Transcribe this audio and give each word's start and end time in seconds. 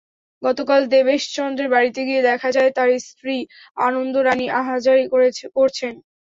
গতকাল 0.41 0.81
দেবেশ 0.95 1.21
চন্দ্রের 1.35 1.69
বাড়িতে 1.69 2.01
গিয়ে 2.07 2.21
দেখা 2.29 2.49
যায়, 2.51 2.71
তাঁর 2.71 2.89
স্ত্রী 3.07 3.35
আনন্দ 3.79 4.15
রানী 4.27 4.45
আহাজারি 4.59 5.03
করছেন। 5.55 5.93